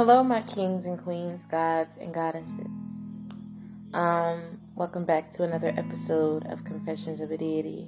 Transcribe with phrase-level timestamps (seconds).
[0.00, 2.98] Hello, my kings and queens, gods and goddesses.
[3.92, 7.86] Um, welcome back to another episode of Confessions of a Deity.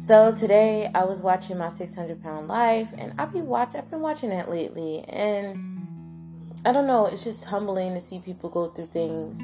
[0.00, 4.00] So today I was watching my 600 pound life, and I've been watch I've been
[4.00, 5.86] watching that lately, and
[6.64, 7.06] I don't know.
[7.06, 9.40] It's just humbling to see people go through things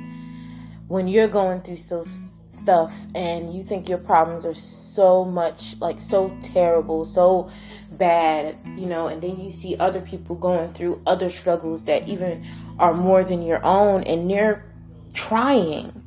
[0.89, 2.05] when you're going through so
[2.49, 7.51] stuff, and you think your problems are so much like so terrible, so
[7.93, 12.45] bad, you know, and then you see other people going through other struggles that even
[12.79, 14.65] are more than your own and they're
[15.13, 16.03] trying.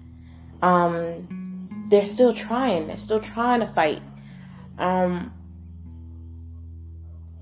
[0.62, 2.88] Um they're still trying.
[2.88, 4.02] They're still trying to fight.
[4.80, 5.31] Um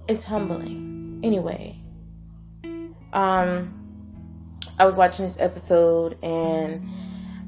[0.10, 1.22] it's humbling.
[1.24, 1.80] Anyway,
[3.14, 3.74] um
[4.78, 6.88] I was watching this episode and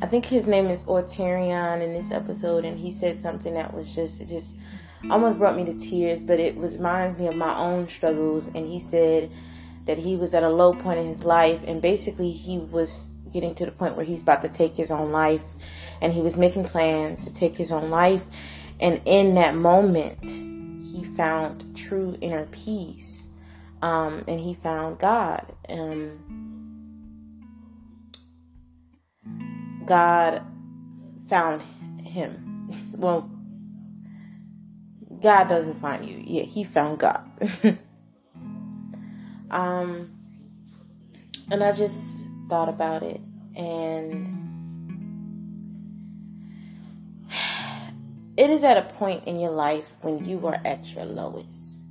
[0.02, 3.94] I think his name is Ortarion in this episode and he said something that was
[3.94, 4.56] just just
[5.10, 8.48] almost brought me to tears, but it was reminds me of my own struggles.
[8.48, 9.32] And he said
[9.86, 13.56] that he was at a low point in his life, and basically he was getting
[13.56, 15.44] to the point where he's about to take his own life,
[16.02, 18.24] and he was making plans to take his own life.
[18.80, 23.30] And in that moment, he found true inner peace,
[23.82, 25.46] um, and he found God.
[25.68, 26.49] Um,
[29.90, 30.44] God
[31.28, 31.64] found
[32.04, 32.70] him.
[32.96, 33.28] Well,
[35.20, 36.22] God doesn't find you.
[36.24, 37.26] Yeah, he found God.
[39.50, 40.12] um
[41.50, 43.20] and I just thought about it
[43.56, 44.28] and
[48.38, 51.84] it is at a point in your life when you are at your lowest.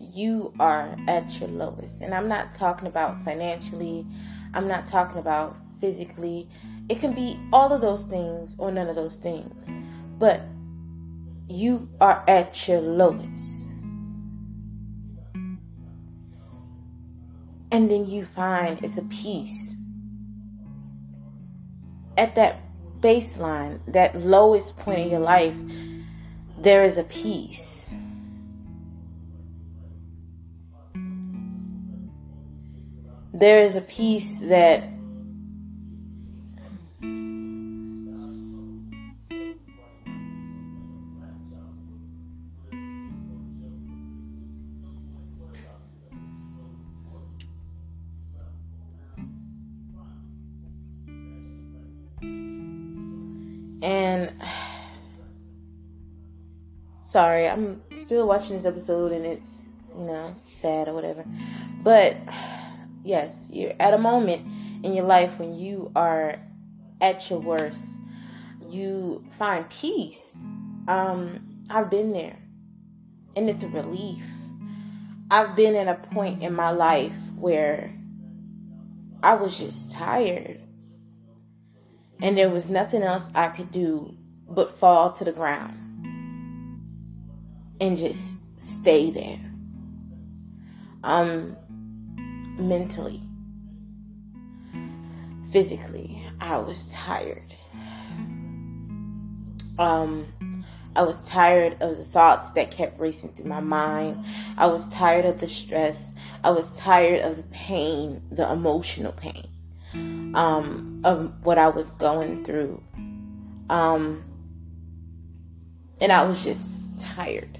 [0.00, 2.00] You are at your lowest.
[2.00, 4.04] And I'm not talking about financially.
[4.52, 6.48] I'm not talking about physically.
[6.88, 9.68] It can be all of those things or none of those things.
[10.18, 10.42] But
[11.48, 13.68] you are at your lowest.
[17.72, 19.76] And then you find it's a peace.
[22.18, 22.60] At that
[23.00, 25.54] baseline, that lowest point in your life,
[26.58, 27.96] there is a peace.
[33.34, 34.91] There is a peace that
[57.12, 59.68] sorry, I'm still watching this episode and it's,
[59.98, 61.26] you know, sad or whatever.
[61.82, 62.16] But
[63.04, 64.50] yes, you're at a moment
[64.82, 66.40] in your life when you are
[67.02, 67.86] at your worst.
[68.66, 70.32] You find peace.
[70.88, 72.38] Um, I've been there.
[73.36, 74.24] And it's a relief.
[75.30, 77.94] I've been at a point in my life where
[79.22, 80.62] I was just tired
[82.22, 84.16] and there was nothing else I could do
[84.48, 85.91] but fall to the ground
[87.82, 89.40] and just stay there.
[91.02, 91.56] Um,
[92.56, 93.20] mentally,
[95.50, 97.52] physically, I was tired.
[99.80, 100.32] Um,
[100.94, 104.24] I was tired of the thoughts that kept racing through my mind.
[104.56, 106.14] I was tired of the stress.
[106.44, 109.48] I was tired of the pain, the emotional pain
[110.36, 112.80] um, of what I was going through.
[113.70, 114.22] Um,
[116.00, 117.58] and I was just tired.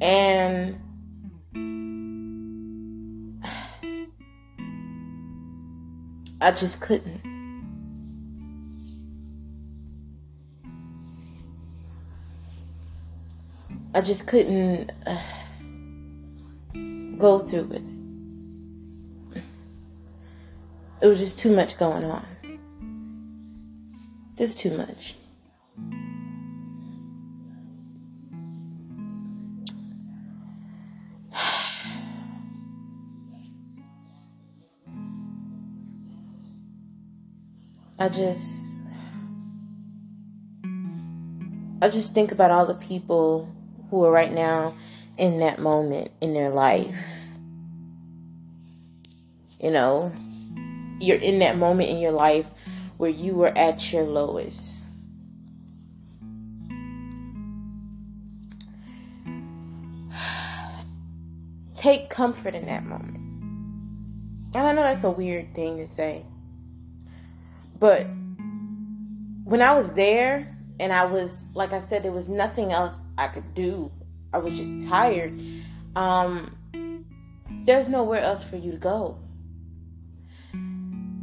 [0.00, 0.78] And
[6.40, 7.20] I just couldn't.
[13.94, 15.18] I just couldn't uh,
[17.18, 17.82] go through it
[21.00, 22.24] it was just too much going on.
[24.36, 25.14] Just too much.
[38.08, 38.78] I just
[41.82, 43.54] I just think about all the people
[43.90, 44.72] who are right now
[45.18, 46.96] in that moment in their life.
[49.60, 50.10] You know,
[50.98, 52.46] you're in that moment in your life
[52.96, 54.80] where you were at your lowest.
[61.74, 63.18] Take comfort in that moment.
[64.54, 66.24] And I know that's a weird thing to say.
[67.78, 68.06] But
[69.44, 73.28] when I was there and I was like I said there was nothing else I
[73.28, 73.90] could do.
[74.32, 75.40] I was just tired.
[75.96, 76.54] Um
[77.64, 79.18] there's nowhere else for you to go.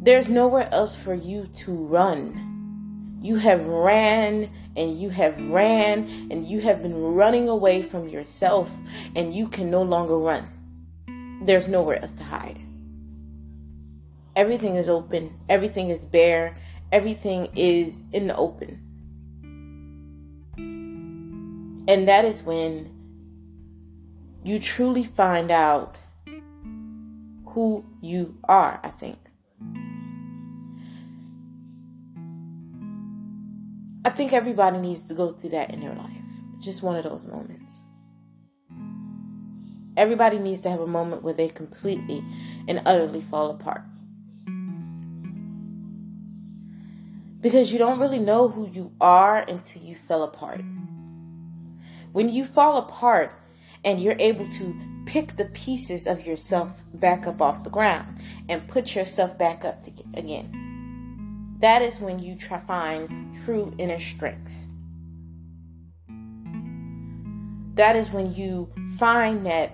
[0.01, 3.19] There's nowhere else for you to run.
[3.21, 8.69] You have ran and you have ran and you have been running away from yourself
[9.15, 10.47] and you can no longer run.
[11.43, 12.64] There's nowhere else to hide.
[14.35, 16.57] Everything is open, everything is bare,
[16.91, 18.81] everything is in the open.
[21.87, 22.91] And that is when
[24.43, 25.97] you truly find out
[27.45, 29.17] who you are, I think.
[34.03, 36.11] I think everybody needs to go through that in their life.
[36.59, 37.79] Just one of those moments.
[39.97, 42.23] Everybody needs to have a moment where they completely
[42.67, 43.81] and utterly fall apart.
[47.45, 50.61] Because you don't really know who you are until you fell apart.
[52.11, 53.33] When you fall apart
[53.83, 54.75] and you're able to
[55.05, 58.19] pick the pieces of yourself back up off the ground
[58.49, 63.99] and put yourself back up to, again, that is when you try find true inner
[63.99, 64.51] strength.
[67.75, 69.71] That is when you find that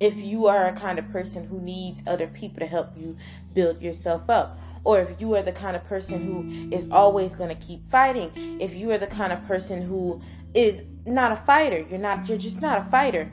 [0.00, 3.16] if you are a kind of person who needs other people to help you
[3.52, 7.48] build yourself up, or if you are the kind of person who is always going
[7.48, 8.30] to keep fighting,
[8.60, 10.20] if you are the kind of person who
[10.52, 13.30] is not a fighter, you're not you're just not a fighter,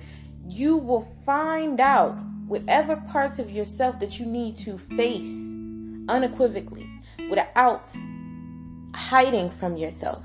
[0.47, 2.15] you will find out
[2.47, 5.29] whatever parts of yourself that you need to face
[6.09, 6.87] unequivocally
[7.29, 7.95] without
[8.93, 10.23] hiding from yourself.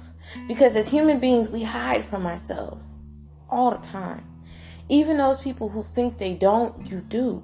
[0.49, 3.01] Because as human beings, we hide from ourselves
[3.49, 4.25] all the time.
[4.89, 7.43] Even those people who think they don't, you do.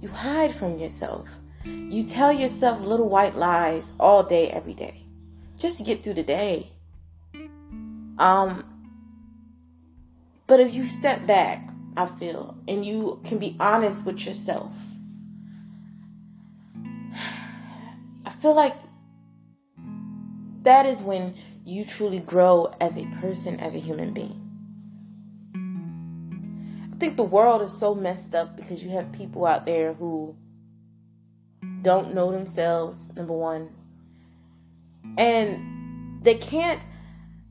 [0.00, 1.28] You hide from yourself.
[1.64, 5.04] You tell yourself little white lies all day, every day,
[5.56, 6.70] just to get through the day.
[8.18, 8.64] Um,
[10.46, 14.72] but if you step back, I feel, and you can be honest with yourself,
[18.24, 18.76] I feel like
[20.62, 21.34] that is when
[21.64, 24.45] you truly grow as a person, as a human being.
[27.06, 30.34] Think the world is so messed up because you have people out there who
[31.82, 33.70] don't know themselves, number one,
[35.16, 36.80] and they can't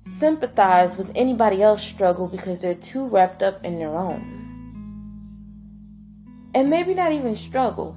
[0.01, 4.19] sympathize with anybody else's struggle because they're too wrapped up in their own.
[6.53, 7.95] And maybe not even struggle.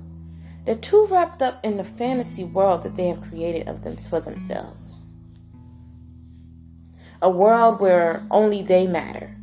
[0.65, 4.21] They're too wrapped up in the fantasy world that they have created of them for
[4.21, 5.03] themselves.
[7.21, 9.35] A world where only they matter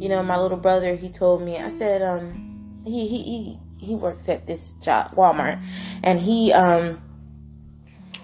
[0.00, 3.94] you know, my little brother, he told me, I said, um, he, he, he, he
[3.94, 5.62] works at this job, Walmart,
[6.02, 7.02] and he, um,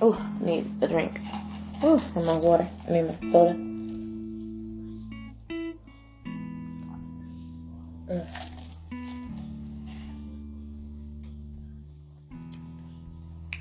[0.00, 1.20] oh, need a drink.
[1.82, 2.66] Oh, and my water.
[2.88, 3.52] I need my soda.
[8.08, 8.26] Mm.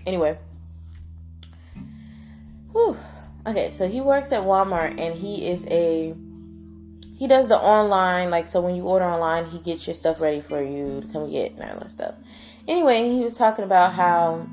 [0.06, 0.38] Anyway.
[2.72, 2.96] Whew.
[3.46, 6.16] Okay, so he works at Walmart and he is a
[7.16, 10.42] he does the online, like, so when you order online, he gets your stuff ready
[10.42, 12.16] for you to come get and all that stuff.
[12.68, 14.46] Anyway, he was talking about how,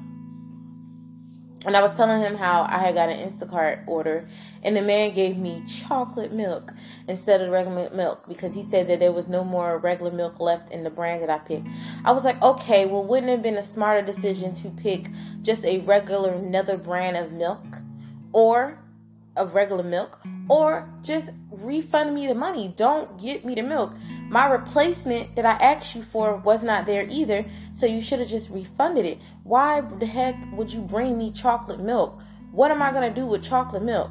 [1.64, 4.28] and I was telling him how I had got an Instacart order,
[4.62, 6.72] and the man gave me chocolate milk
[7.08, 10.70] instead of regular milk because he said that there was no more regular milk left
[10.70, 11.66] in the brand that I picked.
[12.04, 15.08] I was like, okay, well, wouldn't it have been a smarter decision to pick
[15.42, 17.64] just a regular another brand of milk?
[18.32, 18.81] Or
[19.36, 22.72] of regular milk or just refund me the money.
[22.76, 23.94] Don't get me the milk.
[24.28, 28.28] My replacement that I asked you for was not there either, so you should have
[28.28, 29.18] just refunded it.
[29.44, 32.20] Why the heck would you bring me chocolate milk?
[32.50, 34.10] What am I going to do with chocolate milk?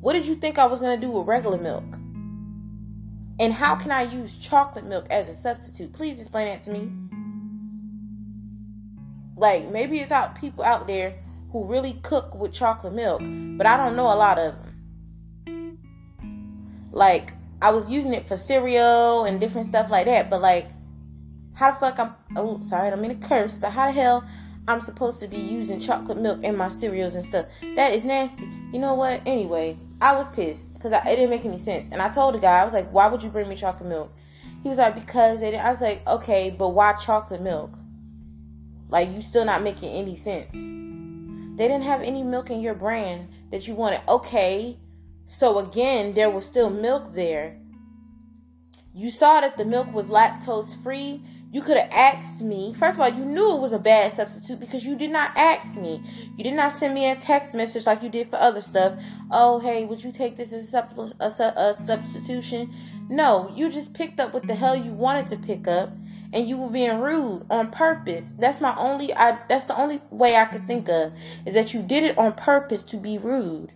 [0.00, 1.84] What did you think I was going to do with regular milk?
[3.40, 5.92] And how can I use chocolate milk as a substitute?
[5.92, 6.90] Please explain that to me.
[9.36, 11.14] Like maybe it's out people out there
[11.52, 13.20] who really cook with chocolate milk,
[13.58, 15.78] but I don't know a lot of them.
[16.90, 20.68] Like I was using it for cereal and different stuff like that, but like
[21.52, 24.24] how the fuck I'm oh sorry, I don't mean to curse, but how the hell
[24.66, 27.46] I'm supposed to be using chocolate milk in my cereals and stuff?
[27.76, 28.48] That is nasty.
[28.72, 29.20] You know what?
[29.26, 32.60] Anyway, I was pissed because it didn't make any sense, and I told the guy
[32.60, 34.10] I was like, "Why would you bring me chocolate milk?"
[34.62, 37.70] He was like, "Because it." I was like, "Okay, but why chocolate milk?
[38.88, 40.56] Like you still not making any sense."
[41.62, 44.00] They didn't have any milk in your brand that you wanted.
[44.08, 44.80] Okay,
[45.26, 47.56] so again, there was still milk there.
[48.92, 51.22] You saw that the milk was lactose free.
[51.52, 52.74] You could have asked me.
[52.76, 55.80] First of all, you knew it was a bad substitute because you did not ask
[55.80, 56.02] me.
[56.36, 58.98] You did not send me a text message like you did for other stuff.
[59.30, 60.88] Oh, hey, would you take this as a,
[61.20, 62.74] a, a substitution?
[63.08, 65.92] No, you just picked up what the hell you wanted to pick up,
[66.32, 68.32] and you were being rude on purpose.
[68.38, 69.14] That's my only.
[69.14, 69.38] I.
[69.48, 71.12] That's the only way I could think of
[71.46, 73.72] is that you did it on purpose to be rude.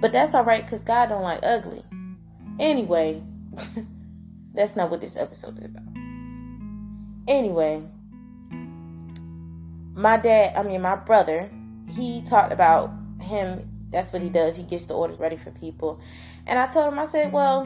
[0.00, 1.82] But that's all right because God don't like ugly.
[2.58, 3.22] Anyway,
[4.54, 5.84] that's not what this episode is about.
[7.28, 7.82] Anyway,
[9.94, 11.50] my dad, I mean, my brother,
[11.88, 13.68] he talked about him.
[13.90, 14.56] That's what he does.
[14.56, 16.00] He gets the orders ready for people.
[16.46, 17.64] And I told him, I said, well,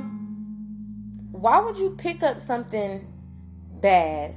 [1.30, 3.06] why would you pick up something
[3.82, 4.34] bad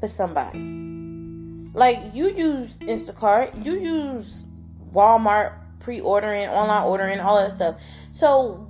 [0.00, 0.58] for somebody?
[1.74, 4.46] Like, you use Instacart, you use
[4.94, 7.80] Walmart pre ordering, online ordering, all that stuff.
[8.12, 8.66] So,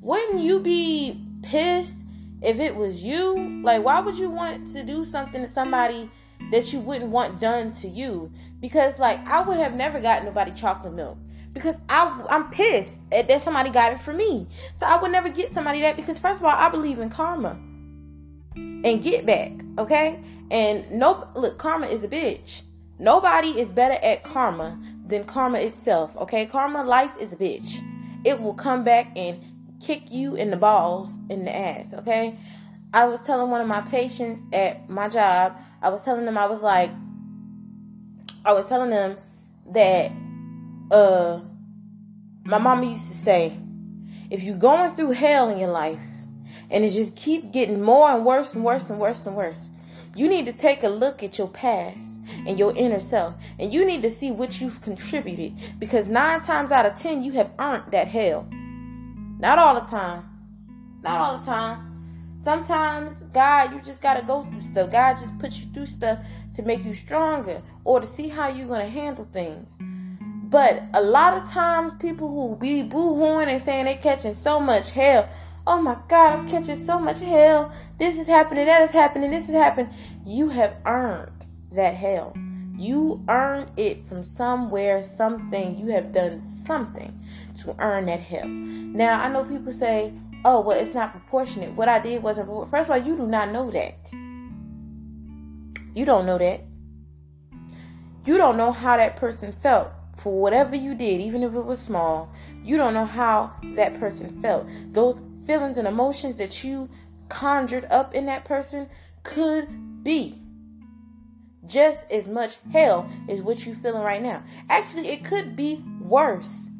[0.00, 1.94] wouldn't you be pissed
[2.42, 6.10] if it was you, like why would you want to do something to somebody
[6.52, 8.30] that you wouldn't want done to you?
[8.60, 11.18] Because like I would have never gotten nobody chocolate milk
[11.52, 14.46] because I I'm pissed that somebody got it for me.
[14.76, 17.58] So I would never get somebody that because first of all I believe in karma
[18.84, 20.20] and get back, okay?
[20.50, 22.62] And no look, karma is a bitch.
[22.98, 26.46] Nobody is better at karma than karma itself, okay?
[26.46, 27.78] Karma life is a bitch.
[28.24, 29.40] It will come back and
[29.80, 32.36] kick you in the balls in the ass, okay?
[32.92, 36.46] I was telling one of my patients at my job, I was telling them I
[36.46, 36.90] was like
[38.44, 39.16] I was telling them
[39.72, 40.10] that
[40.90, 41.40] uh
[42.44, 43.58] my mama used to say,
[44.30, 46.00] if you're going through hell in your life
[46.70, 49.70] and it just keep getting more and worse and worse and worse and worse,
[50.14, 53.84] you need to take a look at your past and your inner self and you
[53.84, 57.92] need to see what you've contributed because 9 times out of 10 you have earned
[57.92, 58.46] that hell.
[59.38, 60.24] Not all the time.
[61.02, 61.88] Not all the time.
[62.40, 64.92] Sometimes, God, you just got to go through stuff.
[64.92, 66.18] God just puts you through stuff
[66.54, 69.76] to make you stronger or to see how you're going to handle things.
[70.44, 74.92] But a lot of times, people who be boo-hooing and saying they're catching so much
[74.92, 75.28] hell.
[75.70, 77.70] Oh my God, I'm catching so much hell.
[77.98, 79.92] This is happening, that is happening, this is happening.
[80.24, 82.34] You have earned that hell.
[82.74, 85.78] You earned it from somewhere, something.
[85.78, 87.12] You have done something
[87.58, 88.48] to earn that hell.
[88.48, 90.14] Now, I know people say,
[90.46, 91.74] oh, well, it's not proportionate.
[91.74, 94.10] What I did wasn't, first of all, you do not know that.
[95.94, 96.62] You don't know that.
[98.24, 101.78] You don't know how that person felt for whatever you did, even if it was
[101.78, 102.32] small.
[102.64, 104.66] You don't know how that person felt.
[104.92, 106.88] Those feelings and emotions that you
[107.30, 108.88] conjured up in that person
[109.24, 110.40] could be
[111.66, 114.42] just as much hell as what you're feeling right now.
[114.68, 116.70] Actually, it could be worse.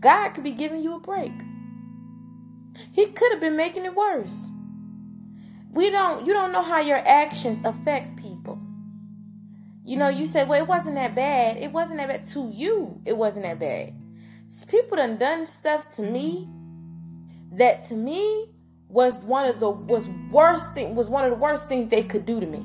[0.00, 1.32] God could be giving you a break.
[2.92, 4.50] He could have been making it worse.
[5.72, 8.58] We don't you don't know how your actions affect people.
[9.84, 11.56] You know, you say, well, it wasn't that bad.
[11.58, 13.00] It wasn't that bad to you.
[13.04, 13.94] It wasn't that bad.
[14.68, 16.48] People done done stuff to me
[17.52, 18.48] that to me
[18.88, 22.26] was one of the was worst thing was one of the worst things they could
[22.26, 22.64] do to me.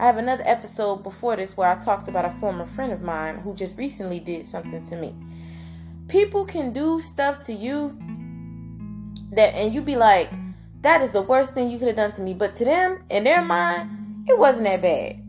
[0.00, 3.38] I have another episode before this where I talked about a former friend of mine
[3.38, 5.14] who just recently did something to me.
[6.08, 7.96] People can do stuff to you
[9.32, 10.30] that and you be like
[10.80, 12.34] that is the worst thing you could have done to me.
[12.34, 15.22] But to them in their mind it wasn't that bad.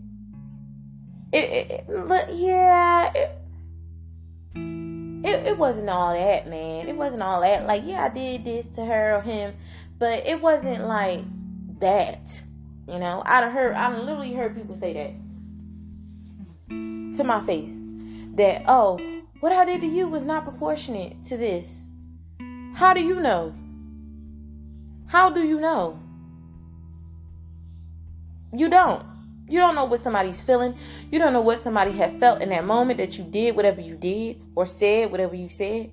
[1.32, 3.39] It, it, it yeah it,
[5.24, 8.66] it, it wasn't all that man it wasn't all that like yeah i did this
[8.68, 9.54] to her or him
[9.98, 11.22] but it wasn't like
[11.80, 12.42] that
[12.88, 15.14] you know i done heard i literally heard people say that
[17.16, 17.86] to my face
[18.36, 18.98] that oh
[19.40, 21.86] what I did to you was not proportionate to this.
[22.74, 23.54] How do you know?
[25.08, 25.98] How do you know?
[28.54, 29.06] You don't.
[29.50, 30.78] You don't know what somebody's feeling.
[31.12, 33.96] You don't know what somebody had felt in that moment that you did whatever you
[33.96, 35.92] did or said whatever you said.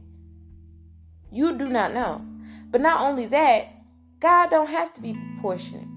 [1.32, 2.22] You do not know.
[2.70, 3.68] But not only that,
[4.20, 5.88] God don't have to be proportionate.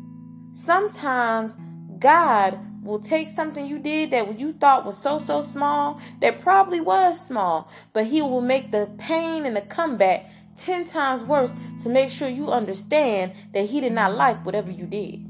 [0.53, 1.57] Sometimes
[1.99, 6.79] God will take something you did that you thought was so so small that probably
[6.79, 10.25] was small but he will make the pain and the comeback
[10.55, 14.85] 10 times worse to make sure you understand that he did not like whatever you
[14.85, 15.28] did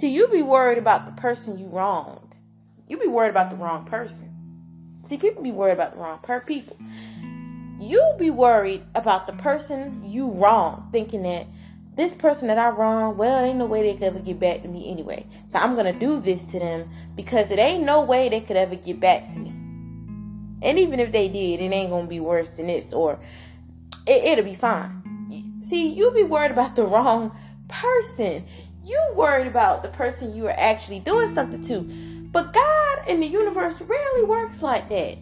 [0.00, 2.34] see you be worried about the person you wronged
[2.88, 4.28] you be worried about the wrong person
[5.04, 6.76] see people be worried about the wrong per people
[7.78, 11.46] you be worried about the person you wrong thinking that
[12.00, 14.68] this person that I wronged, well, ain't no way they could ever get back to
[14.68, 15.26] me anyway.
[15.48, 18.76] So I'm gonna do this to them because it ain't no way they could ever
[18.76, 19.50] get back to me.
[20.62, 23.18] And even if they did, it ain't gonna be worse than this, or
[24.06, 25.60] it, it'll be fine.
[25.60, 27.36] See, you be worried about the wrong
[27.68, 28.46] person.
[28.90, 31.82] You worried about the person you are actually doing something to.
[32.32, 35.16] But God in the universe rarely works like that.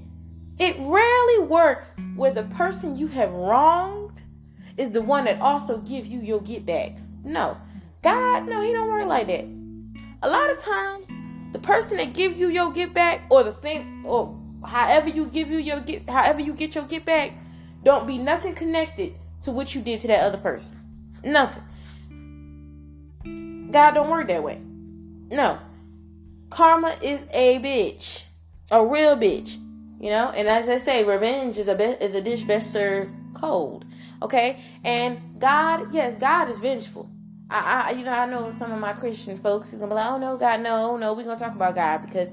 [0.59, 4.23] It rarely works where the person you have wronged
[4.79, 6.97] is the one that also give you your get back.
[7.23, 7.59] No.
[8.03, 9.45] God, no, he don't work like that.
[10.23, 11.09] A lot of times,
[11.53, 14.35] the person that give you your get back or the thing or
[14.65, 17.33] however you give you your get however you get your get back,
[17.85, 20.79] don't be nothing connected to what you did to that other person.
[21.23, 21.63] Nothing.
[23.71, 24.61] God don't work that way.
[25.31, 25.59] No.
[26.51, 28.25] Karma is a bitch.
[28.71, 29.59] A real bitch.
[30.01, 33.11] You know, and as I say, revenge is a be- is a dish best served
[33.35, 33.85] cold.
[34.23, 37.11] Okay, and God, yes, God is vengeful.
[37.51, 40.11] I, I, you know, I know some of my Christian folks is gonna be like,
[40.11, 42.33] oh no, God, no, no, we're gonna talk about God because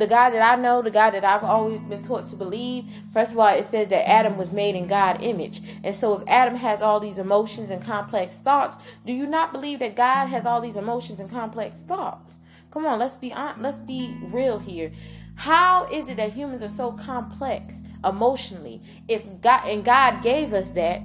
[0.00, 3.32] the God that I know, the God that I've always been taught to believe, first
[3.32, 5.60] of all, it says that Adam was made in God image.
[5.84, 9.78] And so if Adam has all these emotions and complex thoughts, do you not believe
[9.80, 12.38] that God has all these emotions and complex thoughts?
[12.70, 14.90] Come on, let's be on, let's be real here.
[15.34, 18.82] How is it that humans are so complex emotionally?
[19.06, 21.02] If God and God gave us that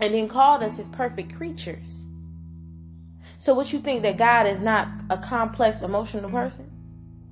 [0.00, 2.06] and then called us his perfect creatures.
[3.36, 6.70] So what you think that God is not a complex emotional person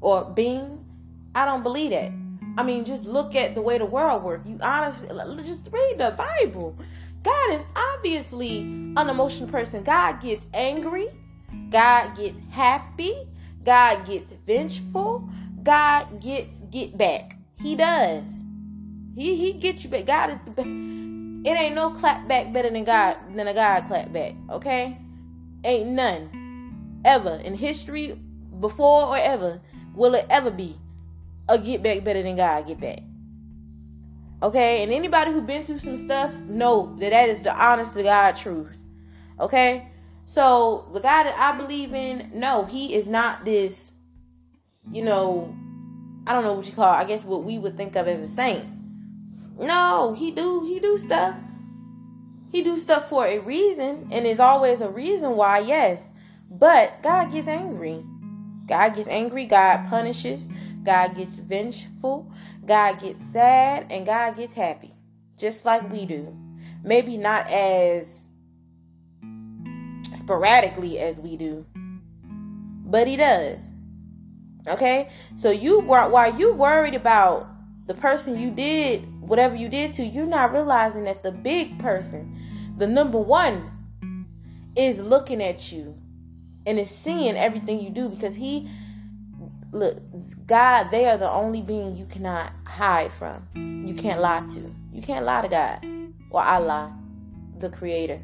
[0.00, 0.84] or being?
[1.34, 2.12] I don't believe that.
[2.58, 4.48] I mean, just look at the way the world works.
[4.48, 5.08] You honestly
[5.44, 6.76] just read the Bible.
[7.22, 9.82] God is obviously an emotional person.
[9.82, 11.08] God gets angry.
[11.70, 13.26] God gets happy.
[13.64, 15.28] God gets vengeful.
[15.62, 17.36] God gets get back.
[17.58, 18.42] He does.
[19.14, 20.06] He he gets you back.
[20.06, 20.68] God is the best.
[20.68, 24.34] It ain't no clap back better than God than a God clap back.
[24.50, 24.96] Okay,
[25.64, 28.18] ain't none ever in history
[28.60, 29.60] before or ever
[30.00, 30.74] will it ever be
[31.46, 33.00] a get back better than God get back.
[34.42, 38.02] Okay, and anybody who been through some stuff know that that is the honest to
[38.02, 38.78] God truth.
[39.38, 39.86] Okay,
[40.24, 43.92] so the God that I believe in, no, he is not this,
[44.90, 45.54] you know,
[46.26, 46.84] I don't know what you call.
[46.88, 48.64] I guess what we would think of as a saint.
[49.58, 51.36] No, he do he do stuff.
[52.50, 55.58] He do stuff for a reason, and there's always a reason why.
[55.58, 56.10] Yes,
[56.50, 58.02] but God gets angry.
[58.70, 59.46] God gets angry.
[59.46, 60.48] God punishes.
[60.84, 62.30] God gets vengeful.
[62.64, 64.94] God gets sad, and God gets happy,
[65.36, 66.32] just like we do.
[66.84, 68.28] Maybe not as
[70.14, 71.66] sporadically as we do,
[72.86, 73.60] but He does.
[74.68, 77.48] Okay, so you while you worried about
[77.86, 82.38] the person you did whatever you did to, you're not realizing that the big person,
[82.78, 83.70] the number one,
[84.76, 85.96] is looking at you
[86.66, 87.44] and is seeing mm-hmm.
[87.44, 88.68] everything you do because he
[89.72, 89.98] look
[90.46, 93.46] God, they are the only being you cannot hide from.
[93.86, 94.74] You can't lie to.
[94.92, 95.86] You can't lie to God
[96.30, 96.92] or Allah,
[97.58, 98.20] the creator.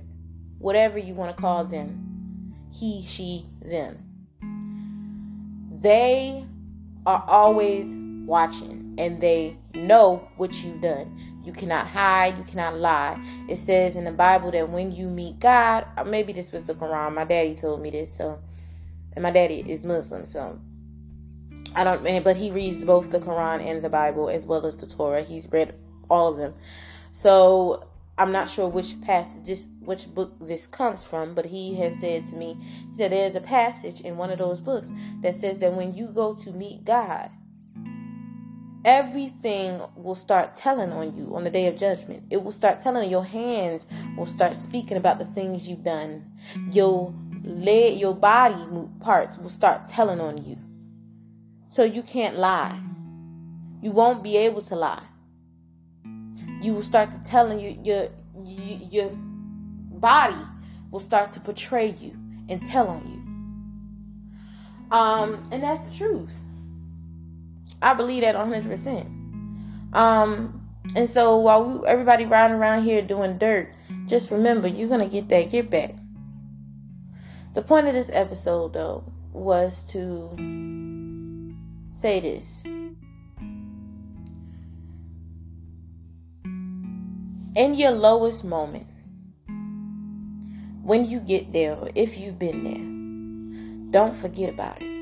[0.58, 2.54] Whatever you want to call them.
[2.72, 3.96] He, she, them.
[5.80, 6.44] They
[7.06, 7.94] are always
[8.26, 11.35] watching and they know what you've done.
[11.46, 13.24] You cannot hide, you cannot lie.
[13.48, 16.74] It says in the Bible that when you meet God, uh, maybe this was the
[16.74, 18.40] Quran, my daddy told me this, so
[19.12, 20.58] and my daddy is Muslim, so
[21.76, 24.88] I don't but he reads both the Quran and the Bible as well as the
[24.88, 25.22] Torah.
[25.22, 25.76] He's read
[26.10, 26.54] all of them.
[27.12, 27.86] So
[28.18, 32.34] I'm not sure which passage which book this comes from, but he has said to
[32.34, 32.58] me,
[32.90, 36.08] he said there's a passage in one of those books that says that when you
[36.08, 37.30] go to meet God,
[38.86, 42.22] everything will start telling on you on the day of judgment.
[42.30, 46.24] It will start telling your hands will start speaking about the things you've done.
[46.70, 48.64] Your leg, your body
[49.00, 50.56] parts will start telling on you.
[51.68, 52.80] So you can't lie.
[53.82, 55.02] You won't be able to lie.
[56.62, 58.08] You will start to telling you your
[58.44, 59.10] your, your
[59.98, 60.36] body
[60.92, 62.12] will start to portray you
[62.48, 64.96] and tell on you.
[64.96, 66.32] Um, and that's the truth.
[67.82, 69.94] I believe that 100%.
[69.94, 73.72] Um, and so while we, everybody riding around here doing dirt,
[74.06, 75.94] just remember you're going to get that get back.
[77.54, 80.30] The point of this episode, though, was to
[81.90, 82.64] say this.
[87.54, 88.86] In your lowest moment,
[90.82, 94.95] when you get there, or if you've been there, don't forget about it.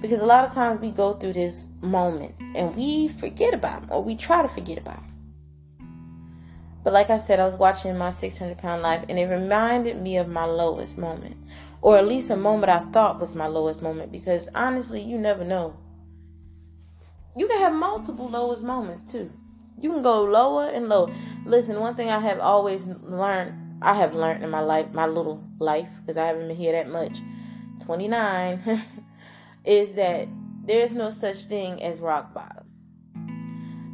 [0.00, 3.90] Because a lot of times we go through this moment and we forget about them
[3.90, 5.10] or we try to forget about them.
[6.82, 10.18] But like I said, I was watching my 600 pound life and it reminded me
[10.18, 11.36] of my lowest moment.
[11.80, 15.44] Or at least a moment I thought was my lowest moment because honestly, you never
[15.44, 15.76] know.
[17.36, 19.30] You can have multiple lowest moments too.
[19.80, 21.12] You can go lower and lower.
[21.46, 25.44] Listen, one thing I have always learned I have learned in my life, my little
[25.58, 27.20] life, because I haven't been here that much,
[27.84, 28.62] 29,
[29.64, 30.28] is that
[30.64, 32.64] there's no such thing as rock bottom.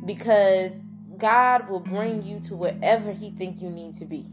[0.04, 0.72] Because
[1.18, 4.26] God will bring you to wherever He think you need to be.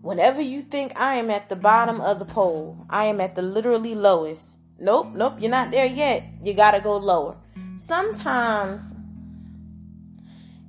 [0.00, 3.42] Whenever you think I am at the bottom of the pole, I am at the
[3.42, 4.56] literally lowest.
[4.78, 6.24] Nope, nope, you're not there yet.
[6.42, 7.36] You gotta go lower.
[7.76, 8.94] Sometimes,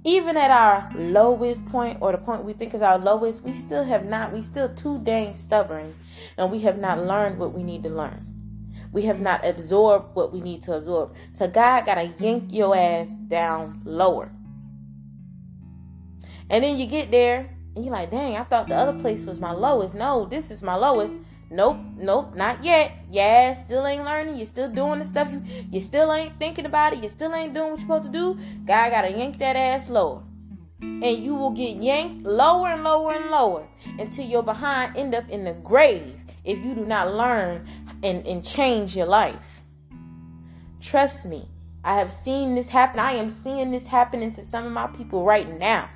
[0.03, 3.84] even at our lowest point or the point we think is our lowest, we still
[3.84, 5.93] have not, we still too dang stubborn
[6.38, 8.28] and we have not learned what we need to learn.
[8.91, 11.15] We have not absorbed what we need to absorb.
[11.32, 14.32] So God gotta yank your ass down lower.
[16.49, 19.39] And then you get there and you're like, dang, I thought the other place was
[19.39, 19.93] my lowest.
[19.95, 21.15] No, this is my lowest.
[21.52, 22.91] Nope, nope, not yet.
[23.10, 24.36] Yeah, still ain't learning.
[24.36, 27.02] You're still doing the stuff you you still ain't thinking about it.
[27.04, 28.39] You still ain't doing what you're supposed to do.
[28.65, 30.23] God gotta yank that ass lower.
[30.82, 35.28] And you will get yanked lower and lower and lower until your behind end up
[35.30, 37.67] in the grave if you do not learn
[38.03, 39.62] and, and change your life.
[40.81, 41.47] Trust me,
[41.83, 42.99] I have seen this happen.
[42.99, 45.89] I am seeing this happening to some of my people right now.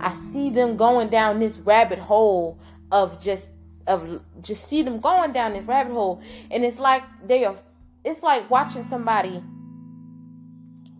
[0.00, 2.58] I see them going down this rabbit hole
[2.92, 3.52] of just
[3.86, 7.56] of just see them going down this rabbit hole and it's like they are
[8.04, 9.42] it's like watching somebody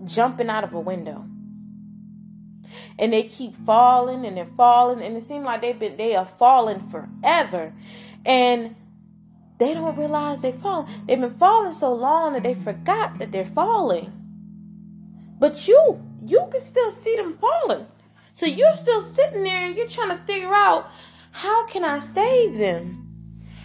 [0.05, 1.25] jumping out of a window
[2.99, 6.27] and they keep falling and they're falling and it seems like they've been they are
[6.27, 7.73] falling forever
[8.25, 8.75] and
[9.59, 13.45] they don't realize they're falling they've been falling so long that they forgot that they're
[13.45, 14.13] falling
[15.39, 17.87] but you you can still see them falling
[18.37, 20.91] so you're still sitting there and you're trying to figure out
[21.31, 23.03] how can I save them?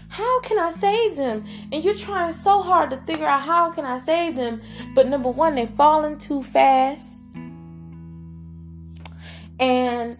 [0.08, 1.46] How can I save them?
[1.72, 4.62] And you're trying so hard to figure out how can I save them.
[4.94, 7.22] But number one, they're falling too fast.
[9.60, 10.18] And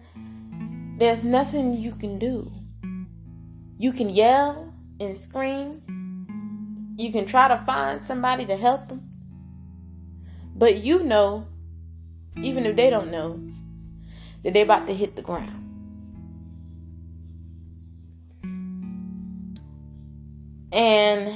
[0.98, 2.50] there's nothing you can do.
[3.78, 4.71] You can yell
[5.02, 6.94] and scream.
[6.96, 9.08] You can try to find somebody to help them.
[10.54, 11.46] But you know,
[12.42, 13.40] even if they don't know,
[14.42, 15.58] that they're about to hit the ground.
[20.72, 21.32] And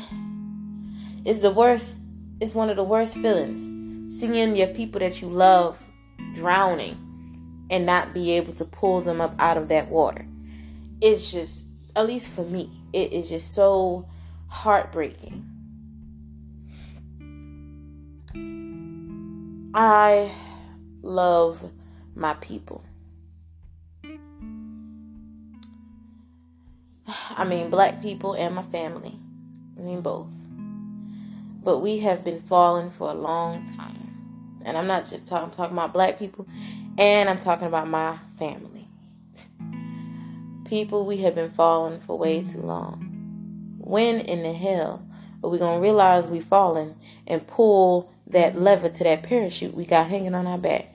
[1.27, 1.99] it's the worst,
[2.41, 3.73] it's one of the worst feelings.
[4.19, 5.83] Seeing your people that you love
[6.35, 6.97] drowning
[7.71, 10.27] and not be able to pull them up out of that water.
[11.01, 14.09] It's just, at least for me, it is just so
[14.49, 15.45] heartbreaking.
[19.75, 20.33] I
[21.03, 21.63] love
[22.15, 22.83] my people.
[27.07, 29.15] I mean, black people and my family.
[29.79, 30.29] I mean, both.
[31.63, 34.63] But we have been falling for a long time.
[34.65, 36.47] And I'm not just talking, I'm talking about black people,
[36.97, 38.76] and I'm talking about my family.
[40.67, 43.77] People, we have been falling for way too long.
[43.79, 45.03] When in the hell
[45.43, 46.95] are we going to realize we falling
[47.27, 50.89] and pull that lever to that parachute we got hanging on our back?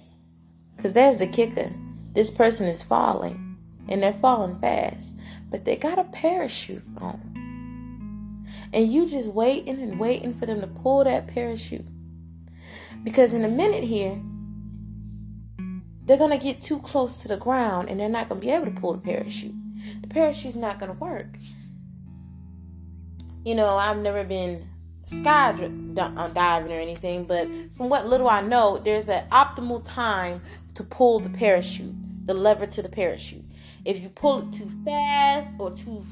[0.75, 1.71] Because that's the kicker.
[2.13, 3.57] This person is falling,
[3.87, 5.11] and they're falling fast
[5.51, 8.47] but they got a parachute on.
[8.73, 11.85] And you just waiting and waiting for them to pull that parachute.
[13.03, 14.19] Because in a minute here,
[16.05, 18.53] they're going to get too close to the ground and they're not going to be
[18.53, 19.53] able to pull the parachute.
[20.01, 21.37] The parachute's not going to work.
[23.43, 24.67] You know, I've never been
[25.05, 25.49] sky
[25.97, 30.41] uh, diving or anything, but from what little I know, there's an optimal time
[30.75, 31.95] to pull the parachute,
[32.27, 33.43] the lever to the parachute.
[33.83, 36.03] If you pull it too fast or too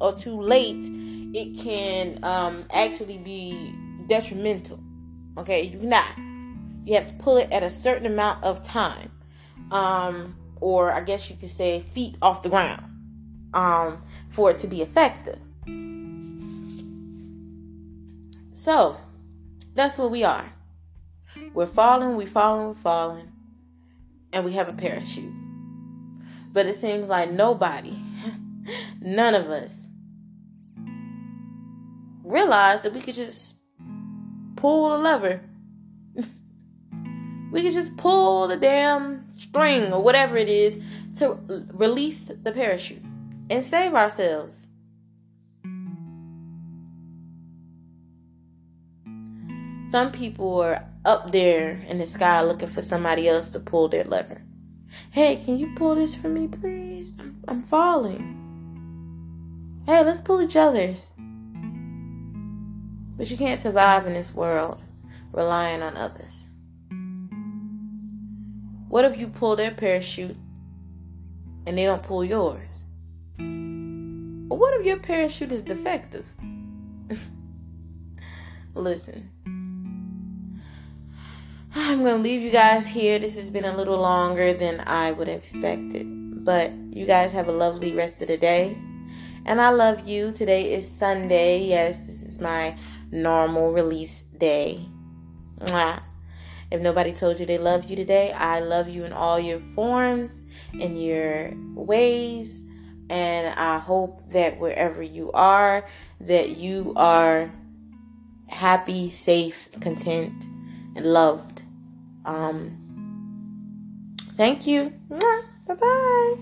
[0.00, 0.84] or too late,
[1.34, 3.74] it can um, actually be
[4.06, 4.78] detrimental.
[5.38, 6.16] Okay, you not.
[6.84, 9.10] You have to pull it at a certain amount of time,
[9.70, 12.84] um, or I guess you could say feet off the ground,
[13.54, 15.38] um, for it to be effective.
[18.52, 18.96] So
[19.74, 20.50] that's what we are.
[21.54, 23.32] We're falling, we're falling, we're falling,
[24.32, 25.32] and we have a parachute.
[26.52, 27.96] But it seems like nobody,
[29.00, 29.88] none of us,
[32.22, 33.56] realized that we could just
[34.56, 35.40] pull the lever.
[37.50, 40.80] we could just pull the damn string or whatever it is
[41.16, 41.38] to
[41.72, 43.01] release the parachute
[43.52, 44.66] and save ourselves.
[49.90, 54.04] Some people are up there in the sky looking for somebody else to pull their
[54.04, 54.40] lever.
[55.10, 57.12] Hey, can you pull this for me, please?
[57.18, 58.38] I'm, I'm falling.
[59.84, 61.12] Hey, let's pull each other's.
[63.18, 64.80] But you can't survive in this world
[65.30, 66.48] relying on others.
[68.88, 70.36] What if you pull their parachute
[71.66, 72.86] and they don't pull yours?
[74.52, 76.26] But what if your parachute is defective?
[78.74, 79.30] Listen,
[81.74, 83.18] I'm going to leave you guys here.
[83.18, 86.44] This has been a little longer than I would have expected.
[86.44, 88.76] But you guys have a lovely rest of the day.
[89.46, 90.30] And I love you.
[90.32, 91.60] Today is Sunday.
[91.64, 92.76] Yes, this is my
[93.10, 94.86] normal release day.
[95.60, 96.02] Mwah.
[96.70, 100.44] If nobody told you they love you today, I love you in all your forms,
[100.74, 102.62] in your ways.
[103.10, 105.84] And I hope that wherever you are,
[106.20, 107.50] that you are
[108.48, 110.44] happy, safe, content,
[110.96, 111.62] and loved.
[112.24, 112.78] Um,
[114.36, 114.92] thank you.
[115.08, 116.34] Bye bye.